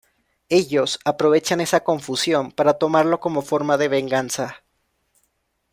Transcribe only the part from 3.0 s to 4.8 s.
como forma de venganza.